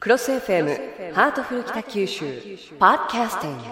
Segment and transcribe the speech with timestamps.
[0.00, 2.24] クロス FM ハートフル北九州
[2.78, 3.64] ポッドキャスティング。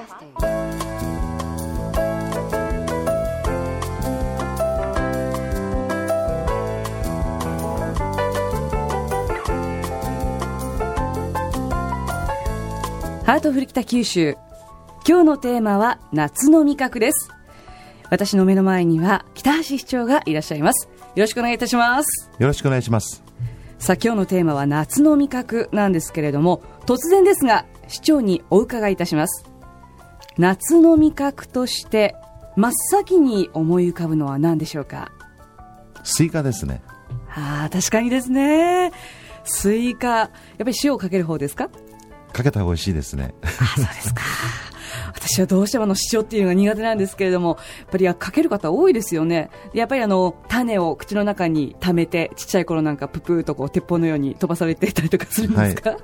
[13.24, 14.36] ハートフル北九州
[15.06, 17.30] 今日のテーマは夏の味覚です。
[18.10, 20.90] 私の目の前には北橋市長がいらっしゃいます。
[21.14, 22.30] よろしくお願いいたします。
[22.38, 23.27] よろしくお願いします
[23.78, 29.44] さあ今日のテーマは夏の味覚なんですけれども突然ですが市長にお伺いいたします。
[30.36, 32.14] 夏の味覚として
[32.56, 35.10] 真っ先に思い浮かぶのは何でしょうか？
[36.04, 36.82] スイカですね。
[37.34, 38.92] ああ確かにですね。
[39.44, 40.08] スイカ。
[40.08, 41.70] やっぱり塩をかける方ですか？
[42.32, 43.34] かけたら美味しいですね。
[43.42, 44.22] あそうですか。
[45.14, 49.50] 私はどうしてもあの塩っていうのが苦手なんですけれども、やっぱりかける方多いですよね。
[49.74, 55.98] やっぱりあの、種を口の中に溜めて、ちっちゃい頃なんかププーとこう鉄砲のように飛ばされていたりとかするんですか、はい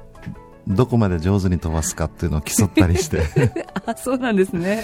[0.67, 3.23] どこまで上手に飛ばすかっていうのを競ったりして。
[3.87, 4.83] あそうなんですね。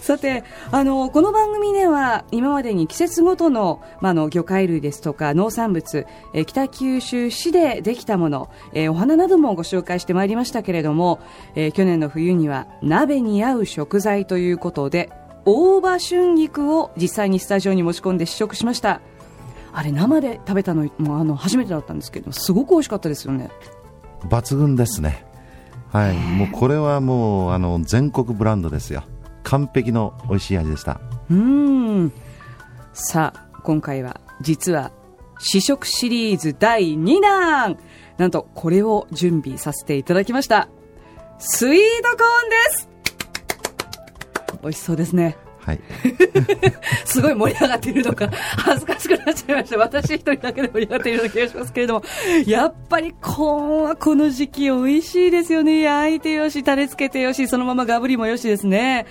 [0.00, 11.20] さてあのこの番組では今までに季節ごとの,、まあの魚介類ですとか農産物、え北九州市でできたもの、えお花などもご紹介してまいりましたけれども、
[11.54, 15.10] え去年の冬には鍋に合う食材ということで
[15.44, 19.00] 大葉春菊を実際にスタジオに持ち込んで試食しました。
[19.72, 23.50] あれ生で食べたのもあの初めてだったんですけどすごく美味しかったですよね。
[24.24, 25.24] 抜群ですね。
[25.92, 29.04] はい、もうこれはもうあの全国ブランドですよ。
[29.42, 31.00] 完璧の美味しい味でした。
[31.30, 32.12] うん。
[32.92, 34.92] さあ、今回は実は
[35.38, 37.78] 試食シリーズ第2弾
[38.18, 40.68] なんとこれを準備させていただきました。
[41.38, 42.88] スイートコーンです
[44.62, 45.36] 美味しそうですね。
[45.68, 45.80] はい、
[47.04, 49.76] すごい盛り上がっているのか、 恥ずかしくなっちゃいました。
[49.78, 52.02] 私一人だけで盛り上がっているような気がしますけれども、
[52.46, 55.80] やっぱりコーンはこの時期美味しいですよね。
[55.80, 59.04] 焼いてよし、タレつけてよし、そのままガブリもよしですね。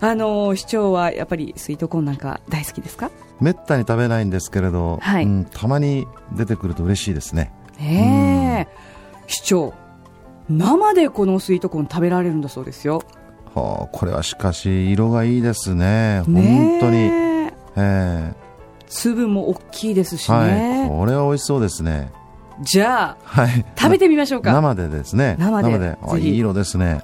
[0.00, 3.10] あの、市長はやっぱりスイートコーンなんか大好きですか？
[3.40, 6.06] めったに食べないんですけれど、はい、うん、たまに
[6.36, 7.52] 出てくると嬉しいですね。
[7.80, 8.68] ええ、
[9.26, 9.74] 市長、
[10.48, 13.02] 生でこのスイートコーン食べられるんだそうですよ。
[13.54, 16.34] はあ、これはしかし色がいいですね、本
[16.80, 17.50] 当に、え。
[17.76, 18.34] ー、
[18.88, 22.12] 粒も大きいですしね、はい、これは美味しそうですね。
[22.62, 24.52] じゃあ、はい、食べてみましょうか。
[24.52, 25.36] 生でですね。
[25.38, 25.96] 生でで。
[26.02, 27.02] あいい色ですね。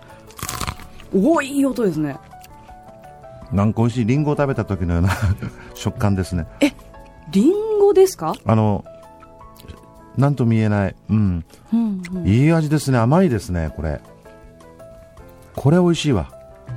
[1.14, 2.16] おおいい音ですね。
[3.52, 5.10] なんか美味しいりんごを食べた時のような
[5.74, 6.46] 食感ですね。
[6.60, 6.72] え
[7.32, 8.34] りんごですか？
[8.44, 8.84] あの
[10.16, 12.98] なんと見えない、うん、うんうん、いい味ですね。
[12.98, 14.00] 甘いですねこれ。
[15.56, 16.30] これ美味しいわ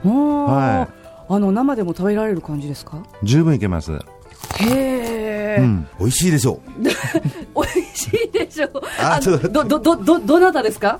[0.10, 1.04] はい。
[1.30, 3.04] あの生でも食べられる感じですか？
[3.24, 3.92] 十分いけます。
[4.60, 5.88] へえ、うん。
[6.00, 6.84] 美味しいでしょう。
[6.84, 6.90] 美
[7.82, 8.72] 味しいでしょう。
[9.00, 11.00] あ、どどどどどなたですか？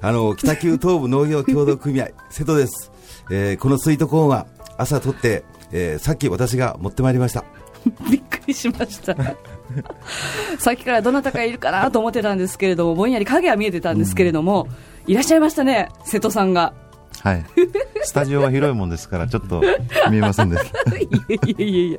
[0.00, 2.92] あの北九東部農業協同組合瀬戸です。
[3.30, 4.46] えー、このスイートコーンは
[4.76, 7.44] 朝取って、えー、さっき私が持ってまいりました。
[8.10, 9.14] びっくりしました。
[10.58, 14.68] さっきからどなたかいるかなと思ってたんですけれども、ぼんやり影は見えてたんですけれども、
[15.06, 16.72] うん、いらっしゃいましたね、瀬戸さんが。
[17.22, 17.44] はい、
[18.02, 19.62] スタジオは広いもんですから、ちょっと
[20.10, 20.96] 見えませんでした。
[20.96, 21.98] いやいやいやいや、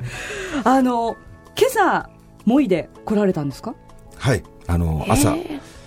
[0.64, 1.16] あの
[1.58, 2.10] 今朝
[2.46, 3.76] もいで来られたんですか？
[4.18, 5.36] はい、あの朝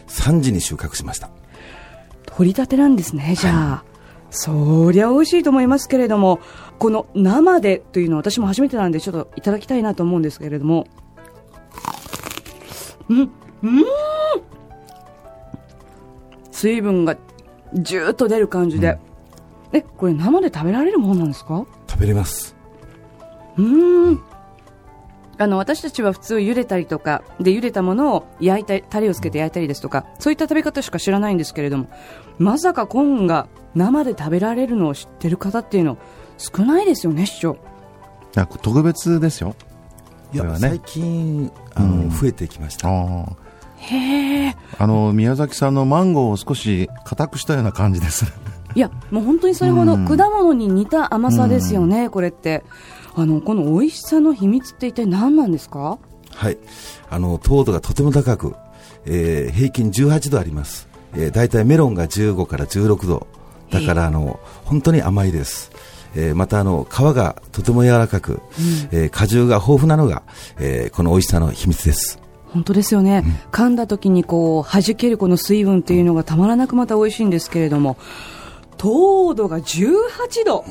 [0.08, 1.30] 3時に収穫しました。
[2.26, 3.54] 取り立てなんですね、じゃあ。
[3.54, 3.88] はい、
[4.30, 6.40] そりゃ美味しいと思いますけれども、
[6.78, 10.86] この生でというのは私も初めてなんで、ちょっといただきたいなと思うんですけれども。
[13.08, 13.30] うん、うん
[16.50, 17.16] 水分が
[17.74, 19.11] じゅーっと出る感じで、うん
[19.72, 21.64] えこれ生で食べられるものなんですか？
[21.88, 22.54] 食べれます。
[23.56, 24.20] うん。
[25.38, 31.88] あの私たちは普通茹でたりとかで茹でたものを焼いたタレをつけて焼いたりですとかそういった食べ方しか知らないんですけれども
[32.38, 35.98] まさかコーンが生で食べられるのを知ってる方っていうの
[36.38, 37.56] 少ないですよね市長。
[38.62, 39.56] 特別ですよ。
[40.32, 42.88] いや、ね、最近あの、うん、増えてきました。
[43.78, 48.26] へえあの宮崎さんのマンゴーを少し硬くしたような感じです
[48.74, 52.64] いやもう本当にそれほど果物に似た甘さですよね、これって。
[53.14, 55.98] あのこの美味しさの秘密って一体何なんですか？
[56.30, 56.56] はい。
[57.10, 58.54] あの糖度がとても高く、
[59.04, 63.26] えー、平均18度あります、えー、大体メロンが15から16度。
[63.70, 65.72] だからあの本当に甘いです、
[66.14, 68.40] えー、またあの皮がとても柔らかく、うん、
[68.98, 70.22] えー、果汁が豊富なのが、
[70.58, 72.18] えー、この美味しさの秘密です。
[72.50, 77.96] 本当ですよね、うん、噛んだ時にこう弾けるこの水分っていうのがたまらなくまた美味しいんですけれども、
[78.76, 80.64] 糖度が18度。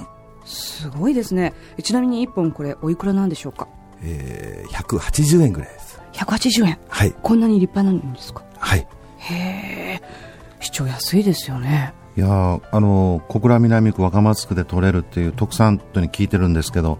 [0.45, 1.53] すごいですね。
[1.83, 3.67] ちなみに1本これおいくらなんでしょうか？
[4.03, 5.99] えー、180円ぐらいです。
[6.13, 6.79] 180円。
[6.89, 7.15] はい。
[7.21, 8.43] こんなに立派なんですか？
[8.57, 8.87] はい。
[9.17, 10.01] へえ
[10.59, 11.93] 市長安いですよね。
[12.17, 16.97] いやあの小倉南区若松区で取れるっていう特産とに聞いてるんですけど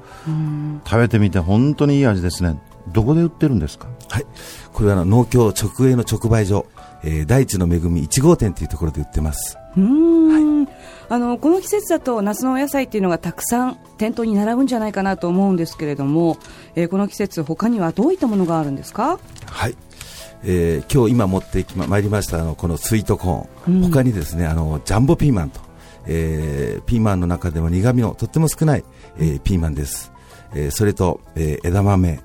[0.85, 2.61] 食べてみて本当にいい味ですね。
[2.87, 3.87] どこで売ってるんですか？
[4.09, 4.25] はい。
[4.71, 6.65] これはあの農協直営の直売所、
[7.03, 9.57] えー、大地の恵み1号店というところで売ってます。
[9.75, 10.43] うん、はい、
[11.11, 16.37] あのこの季節だと夏のお野菜っていうのがたくさん店頭に並ぶんじゃないかなと思うんですけれども、
[16.75, 19.19] えー、この季節他にはどういったものがあるんですか？
[19.45, 19.75] はい。
[20.45, 25.59] えー、今日今持ってきま参りましたあのこのスイートコーン、うん、他にですねあのジャンボピーマンと、
[26.07, 28.85] えー、ピーマンの中でも苦味のとっても少ない、
[29.17, 30.13] えー、ピーマンです、
[30.55, 32.21] えー、それと、えー、枝豆、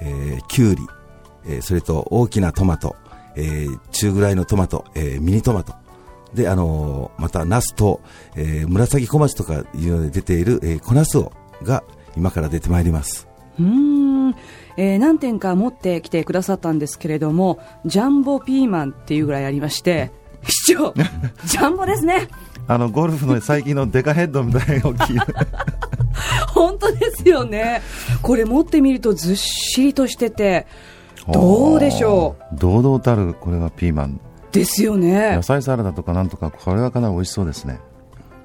[0.00, 0.82] えー、きゅうり、
[1.44, 2.96] えー、それと大きなトマト、
[3.36, 5.74] えー、中ぐらいのトマト、えー、ミニトマト
[6.34, 8.00] であのー、またナスと、
[8.36, 11.32] えー、紫小町とかいうので出ている、えー、小ナスを
[11.62, 11.84] が
[12.16, 13.28] 今から出てまいります。
[13.58, 14.30] うん。
[14.76, 20.10] えー、何点か持ってきてくださったんですけれどもジャンボピーマンっていうぐらいありまして
[20.48, 20.94] 市長
[21.44, 22.28] ジャンボですね。
[22.68, 25.18] あのゴルフの最近のデカヘッドみたいな大きい。
[26.54, 27.82] 本当ですよね。
[28.22, 30.66] これ持ってみるとずっしりとしてて
[31.30, 32.56] どうでしょう？
[32.56, 34.20] 堂々たるこれがピーマン
[34.52, 35.36] ですよね。
[35.36, 37.80] 野菜サラダとかなんとかこれはかなり美味しそうですね。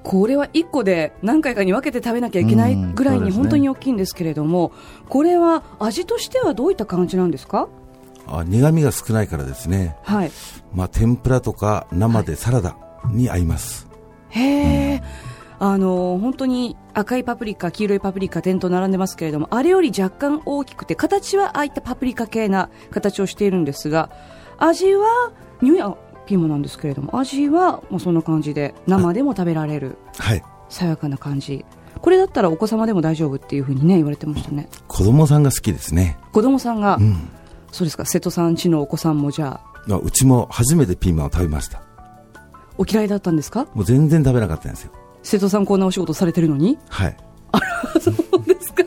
[0.02, 7.68] これは1個で何回かに分けて食べなきゃいけないぐらいに本当に大きいんですけれども、ね、これは味としてはどういった感じなんですか？
[8.26, 10.30] あ苦味が少ないからですね、はい。
[10.74, 12.76] まあ、天ぷらとか生でサラダ
[13.10, 13.88] に合います、
[14.30, 15.02] はい、へえ、
[15.60, 24.10] うん、あの本当に赤いパプリカ黄色いパプリカ店頭並んでますけれどもあれより若干大きくて形はああいったパプリカ系な形をしているんですが
[24.58, 25.94] 味は匂い
[26.26, 31.64] ピーマンなんですけれども味はもうそんな感じで生でも食べられる、はい、爽やかな感じ。
[32.00, 34.68] これだったらお子様でも大丈夫っていうふうにね言われてましたね。
[34.86, 36.18] 子供さんが好きですね。
[36.32, 37.28] 子供さんが、うん、
[37.72, 38.04] そうですか。
[38.04, 39.60] 瀬戸さんちのお子さんもじゃ
[39.90, 41.82] あうちも初めてピーマンを食べました。
[42.76, 43.64] お嫌いだったんですか？
[43.74, 44.92] もう全然食べなかったんですよ。
[45.22, 46.78] 瀬戸さんこんなお仕事されてるのに？
[46.88, 47.16] はい。
[47.50, 48.14] あらそう
[48.44, 48.84] ですか。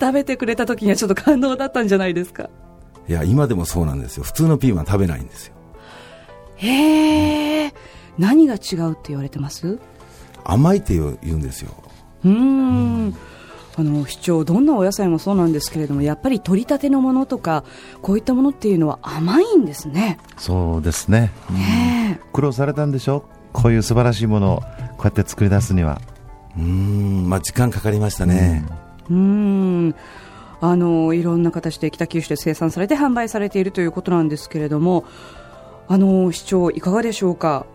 [0.00, 2.50] 食べてくれた時にはちょっと感動だったんじゃないですか？
[3.06, 4.24] いや今でもそうなんですよ。
[4.24, 5.54] 普通のピーマン食べないんですよ
[6.56, 7.72] へえ
[8.18, 9.78] 何が違うって言われてます？
[10.44, 11.74] 甘いって言うんですよ。
[12.24, 13.14] うん。
[13.76, 17.64] あの市長どんなお野菜もそうなんですけれどもやっぱり取り立てのものとか
[18.02, 20.18] こういったものっていうのは甘いんですね。
[20.36, 23.24] そうですね、ね苦労されたんでしょ？
[23.52, 24.66] こういう素晴らしいものをこ
[25.00, 26.00] うやって作り出すには。
[26.56, 27.28] うん。
[27.28, 28.64] まあ時間かかりましたね。
[29.10, 29.94] うん。
[30.60, 35.04] あのいろんな形で北九州で生産されて販売されているということなんですけれども
[35.88, 37.66] あの市長、いかがでしょうか？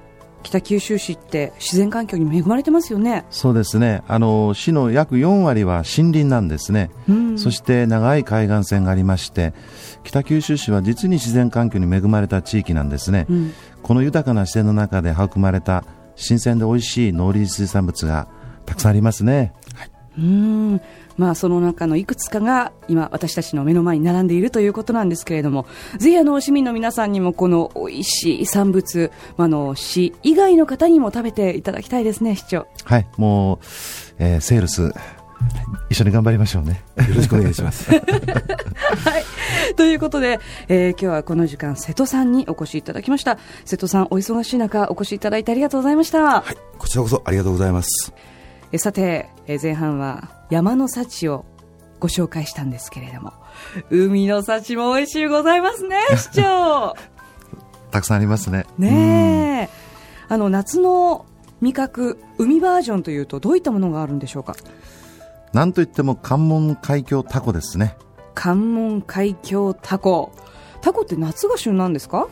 [0.41, 3.25] 北九州市って自然環境に恵まれてますよね。
[3.29, 4.03] そうですね。
[4.07, 9.53] あの市の約4割は森林なんですね、うん、そして長い海岸線がありまして
[10.03, 13.53] 北九州市は実に自然環境に恵まれた地域なんですね、うん、
[13.83, 15.83] この豊かな自然の中で育まれた
[16.15, 18.29] 新鮮で美味しい農林水産物が
[18.65, 19.53] たくさんありますね、はい、
[20.19, 20.81] うん
[21.17, 25.65] まあ、その中のいくつかが今、私たちの目の前に並んでいるということなんですけれども、
[25.97, 32.67] ぜひあの市民の皆さんにもこの美味しい産物、まあの市以外の方にも食べていただきたいですね、市長。
[32.83, 33.59] はい、もう、
[34.19, 34.93] えー、セールス、
[35.89, 36.83] 一緒に頑張りましょうね。
[36.97, 37.89] よろしくお願いします。
[37.91, 38.03] はい。
[39.75, 43.37] ということで、えー、今日はこの時間、瀬戸さんにお越しいただきました。
[43.65, 46.41] 瀬戸さん、お忙しい中、お越しいただいてありがとうございました。
[46.41, 48.13] はい、こちらこそありがとうございます。
[48.71, 51.45] えさて、え前半は山の幸を
[51.99, 53.33] ご紹介したんですけれども
[53.89, 56.95] 海の幸も美味しいございますね 市長。
[57.91, 58.65] たくさんありますね。
[58.77, 59.69] ね
[60.27, 61.25] あの夏の
[61.61, 64.55] 味覚海バージョンというとどういったものがあるんでしょうか？
[65.51, 67.97] なんといっても関門海峡タコですね。
[68.35, 70.31] 関門海峡タコ。
[70.81, 72.27] タコって夏が旬なんですか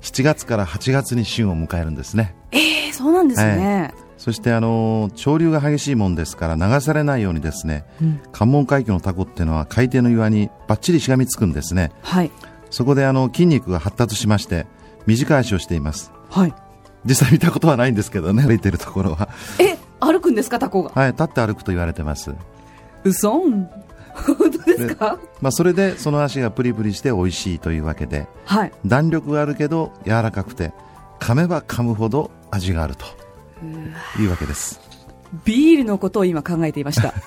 [0.00, 2.34] ？7月から8月に旬を迎えるんですね。
[2.50, 12.30] ええー、そうなんですね、はいそしてあの潮流が激しいもんですから流されないようにですね、うん、関門海峡のタコっていうのは海底の岩にばっちりしがみつくんですね、はい、
[12.70, 14.68] そこであの筋肉が発達しまして
[15.06, 16.54] 短い足をしています、はい、
[17.04, 19.28] 実際見たことはないんですけどね歩いてるところは。
[19.58, 20.90] え歩くんですかタコが？
[20.90, 22.32] はい立って歩くと言われてます。
[23.02, 23.32] 嘘？
[23.32, 23.68] 本
[24.36, 25.18] 当ですか？
[25.40, 30.72] まあ、それでその足がプリプリして美味しいというわけで、はい、弾力があるけど柔らかくて
[31.18, 33.04] 噛めば噛むほど味があると
[34.18, 34.80] いうわけです。
[35.44, 37.14] ビールのことを今考えていました。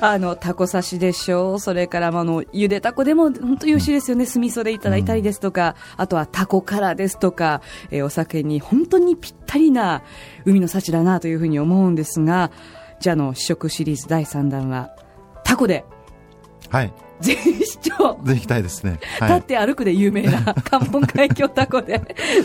[0.00, 10.02] あのタコ刺しでしょう、それからあのゆでタコでも本当に美味しいですよね、酢味噌でいただいたりですとか、あとはタコからですとか、えー、お酒に本当にぴったりな
[10.44, 12.50] 海の幸だなというふうに思うんですが、
[13.00, 14.90] じゃあの試食シリーズ第3弾は
[15.44, 15.84] タコで。
[16.70, 16.92] はい。
[17.20, 17.64] ぜひ
[18.34, 22.00] 行きたいですね、はい、立って歩くで有名な 関門海峡タコで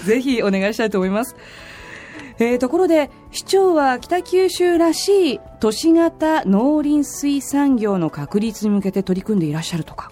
[0.05, 1.35] ぜひお願いしたいと思います
[2.39, 10.12] えー、ところで市長は北九州らしい都市型農林水産業の確立に向けて取り組んでいらっしゃるとか。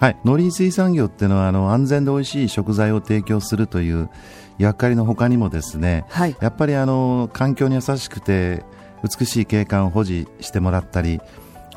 [0.00, 4.10] はい、農林水産業っていうのはあの安全で美味しい食材を提供するという
[4.58, 8.64] 役割のほかにもですね、はい、やっぱりあの環境に優しくて
[9.02, 11.20] 美しい景観を保持してもらったり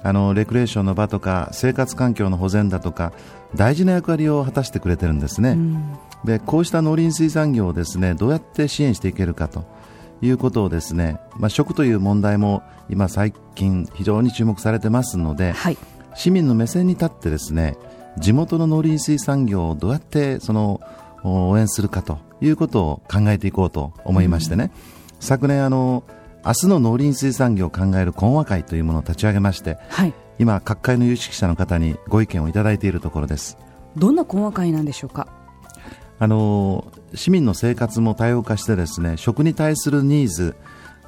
[0.02, 3.14] あのレクレーションの場とか生活環境の保全だとか
[3.56, 9.66] 大事な役割を果たしてくれてるんですね、うん、でこうした農林水産業をですねどうやって支援していけるかと
[10.22, 15.78] いうことをですね、まあ、食という問題も今最近非常に注目されてますので、はい、
[16.16, 17.78] 市民の目線に立ってですね
[18.18, 20.82] 地元の農林水産業をどうやってその
[21.24, 24.72] 応援するかということを考えていこうと思いましてね、うん、
[25.20, 26.04] 昨年あの
[26.46, 33.58] 明日の農林水産業を考える懇話会というものを立ち上げまして、はい、今各界の有識者の方にご意見をいただいているところです。
[33.98, 35.28] どんな懇話会なんでしょうか？
[36.20, 40.56] あの市民の生活も多様化してですね食に対するニーズ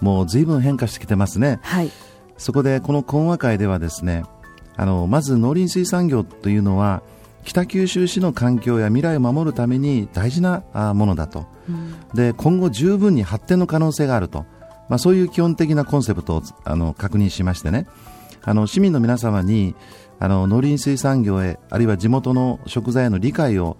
[0.01, 1.92] もずいぶん変化してきてますね、はい、
[2.38, 4.24] そこでこの懇話会ではですね
[4.78, 7.01] あのまず農林水産業というのは
[7.44, 10.63] 北九州市の環境や未来を守るために大事な
[10.94, 14.46] ものだと、うん、で今後十分に発展の可能性があると、
[14.88, 17.88] まあ、そういう基本的なコンセプトをあの確認しましてね。
[18.42, 19.75] あの市民の皆様に
[20.20, 23.78] あの農林水産業へあるいは地元の食材への理解を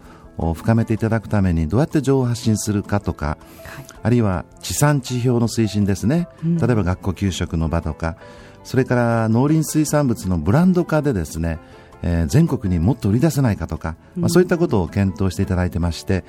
[0.53, 8.17] 深めていただくためにどうやって情報発信するかとか、はい、あるいは地産地表の推進ですね、うん、例えば学校給食の場とか
[8.63, 11.60] それから農林水産物のブランド化でですね、
[12.03, 16.24] えー、全国にもっと売り出せないかとか、まあ、そういったことを検討していただいてまして、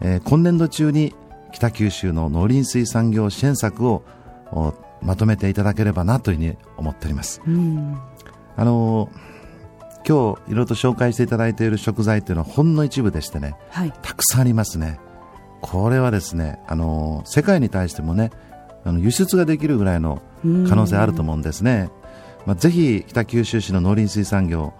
[0.00, 1.14] えー、今年度中に
[1.52, 4.04] 北九州の農林水産業支援策を
[5.02, 7.40] まとめていただければなというふうに思っております。
[7.46, 7.98] うん、
[8.56, 9.35] あのー
[10.08, 15.00] 今日いろいろと紹介していただいている食材というのはほんの一部でしてね、はい、たくさんありますね。
[15.60, 18.30] これはですね、あの世界に対してもね、
[18.84, 21.90] あの輸出ができるぐらいの可能性あると思うんですね。
[22.46, 24.74] まあ、ぜひ北九州市の農林水産業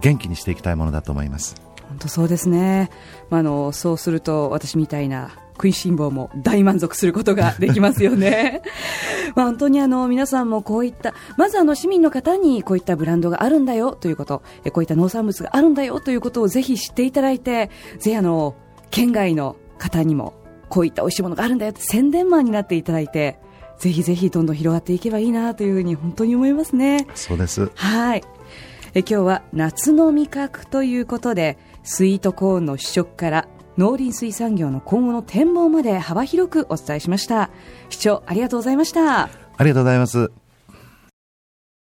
[0.00, 1.54] 元気にしていきたいものだと思います。
[1.88, 2.90] 本当そうですね。
[3.30, 8.62] まあ、あのそうすると私みたいな食いしん坊も大満足することができますよね。
[9.34, 14.42] まあ、本当にあの皆さんもこういったまずあの市民の方にこういったブランドがあるんだよということ
[14.72, 18.54] こういった農産物があるんだよということをぜひ知っていただいてぜひあの
[18.90, 20.34] 県外の方にも
[20.68, 23.38] こういった美味しいものがあるんだよって宣伝マンになっていただいて
[23.78, 27.06] ぜひぜひどんどん広がっていけばいいなというふうに本当に思いますね。
[27.14, 27.70] そうです。
[27.74, 28.22] はい。
[28.94, 33.48] え今日は夏の味覚ということでスイートコーンの試食から
[33.78, 37.50] 農林水産業の今後の展望まで幅広くお伝えしました。
[37.88, 39.24] 市長ありがとうございました。
[39.24, 39.28] あ
[39.60, 40.41] りがとうございます。